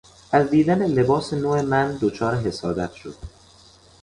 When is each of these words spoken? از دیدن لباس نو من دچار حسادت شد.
از 0.31 0.49
دیدن 0.49 0.85
لباس 0.85 1.33
نو 1.33 1.61
من 1.61 1.97
دچار 2.01 2.35
حسادت 2.35 2.93
شد. 2.93 3.15